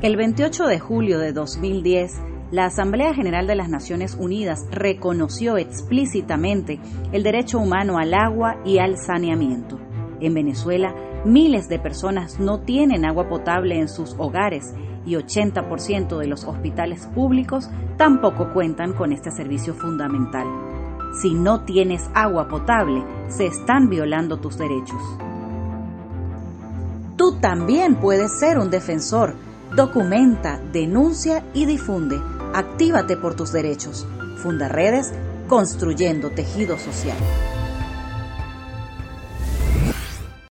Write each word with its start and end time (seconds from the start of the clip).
El 0.00 0.16
28 0.16 0.68
de 0.68 0.78
julio 0.78 1.18
de 1.18 1.32
2010, 1.32 2.20
la 2.52 2.66
Asamblea 2.66 3.14
General 3.14 3.48
de 3.48 3.56
las 3.56 3.68
Naciones 3.68 4.14
Unidas 4.14 4.64
reconoció 4.70 5.56
explícitamente 5.56 6.78
el 7.10 7.24
derecho 7.24 7.58
humano 7.58 7.98
al 7.98 8.14
agua 8.14 8.58
y 8.64 8.78
al 8.78 8.96
saneamiento. 8.96 9.80
En 10.20 10.34
Venezuela, 10.34 10.94
miles 11.24 11.68
de 11.68 11.80
personas 11.80 12.38
no 12.38 12.60
tienen 12.60 13.04
agua 13.04 13.28
potable 13.28 13.80
en 13.80 13.88
sus 13.88 14.14
hogares 14.18 14.72
y 15.04 15.14
80% 15.14 16.16
de 16.16 16.28
los 16.28 16.44
hospitales 16.44 17.08
públicos 17.08 17.68
tampoco 17.96 18.52
cuentan 18.52 18.92
con 18.92 19.12
este 19.12 19.32
servicio 19.32 19.74
fundamental. 19.74 20.46
Si 21.20 21.34
no 21.34 21.64
tienes 21.64 22.08
agua 22.14 22.46
potable, 22.46 23.02
se 23.26 23.46
están 23.46 23.88
violando 23.88 24.36
tus 24.36 24.58
derechos. 24.58 25.02
Tú 27.16 27.40
también 27.40 27.96
puedes 27.96 28.38
ser 28.38 28.58
un 28.58 28.70
defensor. 28.70 29.47
Documenta, 29.74 30.60
denuncia 30.72 31.44
y 31.54 31.66
difunde 31.66 32.20
Actívate 32.54 33.16
por 33.16 33.34
tus 33.34 33.52
derechos. 33.52 34.06
Funda 34.42 34.68
redes 34.68 35.12
construyendo 35.48 36.30
tejido 36.30 36.78
social. 36.78 37.16